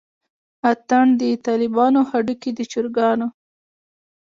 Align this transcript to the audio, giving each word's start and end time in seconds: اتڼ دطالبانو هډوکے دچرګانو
اتڼ 0.69 1.05
دطالبانو 1.19 2.01
هډوکے 2.09 2.51
دچرګانو 2.59 3.27